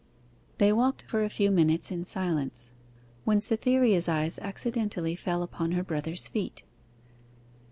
They 0.57 0.73
walked 0.73 1.03
for 1.03 1.23
a 1.23 1.29
few 1.29 1.51
minutes 1.51 1.91
in 1.91 2.05
silence, 2.05 2.71
when 3.23 3.39
Cytherea's 3.39 4.09
eyes 4.09 4.39
accidentally 4.39 5.15
fell 5.15 5.43
upon 5.43 5.73
her 5.73 5.83
brother's 5.83 6.27
feet. 6.27 6.63